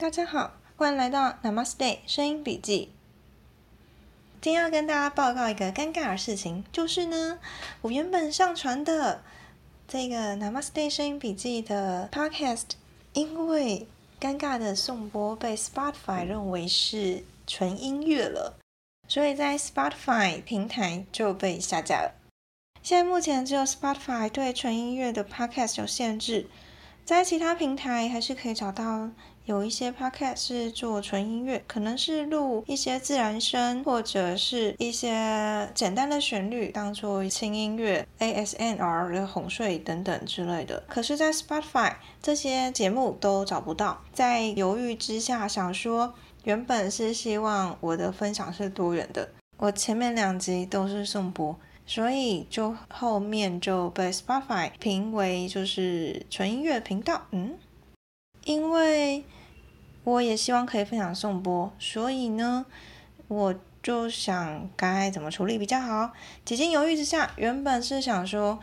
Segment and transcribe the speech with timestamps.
[0.00, 2.92] 大家好，欢迎来到 Namaste 声音笔记。
[4.40, 7.40] 今天要跟大家报告一个尴尬的事情，就是呢，
[7.80, 9.24] 我原本上传的
[9.88, 12.62] 这个 Namaste 声音笔记的 Podcast，
[13.12, 13.88] 因为
[14.20, 18.56] 尴尬的颂钵被 Spotify 认为是纯音乐了，
[19.08, 22.14] 所以在 Spotify 平台就被下架了。
[22.84, 26.46] 现在目前只有 Spotify 对纯音乐的 Podcast 有限制，
[27.08, 29.08] 在其他平台还是可以找到。
[29.46, 40.84] 有一些 podcast 是做纯音乐，可能是录一些自然声，或者是一些简单的旋律，当做轻音乐、ASMR 的哄睡等等之类的。
[40.86, 44.02] 可是，在 Spotify 这些节目都找不到。
[44.12, 46.12] 在犹豫之下，想说
[46.44, 51.58] 原本是希望我的分享是多元的，我前面两集都是颂钵，
[51.88, 57.22] 所以就后面就被 Spotify 评为就是纯音乐频道。
[57.32, 57.58] 嗯，
[58.44, 59.24] 因为。
[60.04, 62.64] 我也希望可以分享颂钵，所以呢，
[63.26, 66.12] 我就想该怎么处理比较好。
[66.46, 68.58] 几经犹豫之下，原本是想说，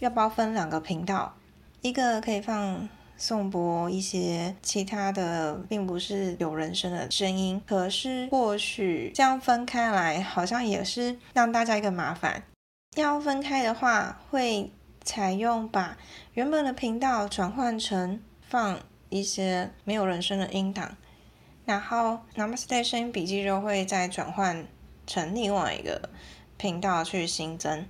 [0.00, 1.36] 要不要分两个频道，
[1.82, 7.62] 一个可以放颂钵一些其他的，并不是有人声的声音。
[7.64, 12.42] 可是或许这样分开来，好像也是让大家一个麻烦。
[13.00, 15.96] 要分开的话，会采用把
[16.34, 18.78] 原本的频道转换成放。
[19.10, 20.94] 一些没有人声的音档，
[21.64, 24.66] 然后 Namaste 声音笔记就会再转换
[25.06, 26.10] 成另外一个
[26.58, 27.86] 频道去新增。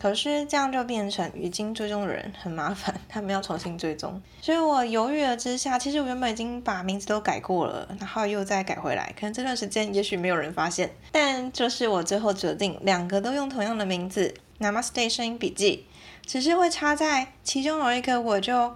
[0.00, 4.20] 可是这样就变成已经追踪的人很麻烦，他们要重新追踪。
[4.40, 9.12] 所以我犹豫了之下，其实我原本已经把名字都改过了，然后又再改回来。
[9.18, 15.86] 可能这段时间也许没有人发现，但就是我最后决定两个都用同样的名字 Namaste 声音笔记，
[16.24, 18.74] 只是会插在其中有一个我就。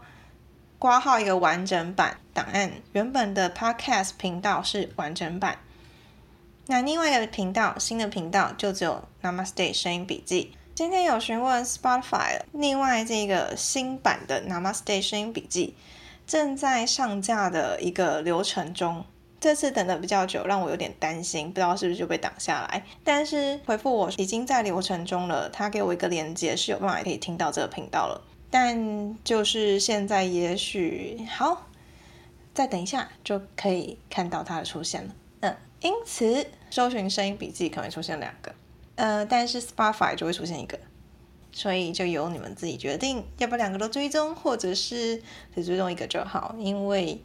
[0.78, 5.56] 挂号一个完整版档案，原本的 Podcast 频道是完整版，
[6.66, 10.52] 那另外一个频道新的频道就只有 Namaste 声音笔记。
[10.76, 15.74] 今天有询问 Spotify，另外这个新版的 Namaste 声音笔记
[16.26, 19.02] 正在上架的一个流程中，
[19.40, 22.84] 这次等的比较久，让我有点担心，不知道是不是就被挡下来。
[23.02, 28.22] 但是回复我已经在流程中了，他给我一个链接，是有办法可以听到这个频道了。
[28.50, 31.68] 但就是现在，也许好，
[32.52, 35.14] 再等一下就可以看到它的出现了。
[35.40, 38.54] 嗯，因此搜寻声音笔记可能会出现两个，
[38.96, 40.78] 呃，但是 Spotify 就会出现一个，
[41.52, 45.22] 所以就由你们自己决定要不要两个都追踪，或者是
[45.54, 47.22] 只追踪一个就好，因为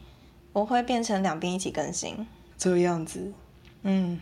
[0.54, 2.28] 我会变成两边一起更新
[2.58, 3.34] 这样子。
[3.82, 4.20] 嗯，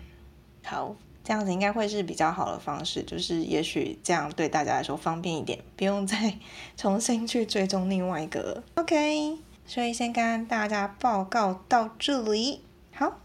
[0.64, 0.96] 好。
[1.22, 6.34] 这样子应该会是比较好的方式，就是也许这样对大家来说方便一点，不用再
[6.76, 8.64] 重新去追踪另外一个。
[8.74, 12.62] OK，所以先跟大家报告到这里。
[12.96, 13.20] 好，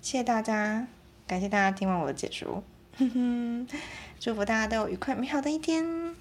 [0.00, 0.86] 谢谢大家，
[1.26, 2.62] 感谢大家听完我的解说，
[2.98, 3.68] 哼哼
[4.18, 6.14] 祝福大家都有愉快美好的一天，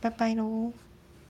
[0.00, 0.72] 拜拜喽。